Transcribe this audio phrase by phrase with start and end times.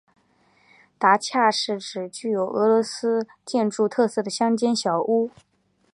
[0.97, 5.29] 达恰是指具有俄罗斯建筑特色的乡间小屋。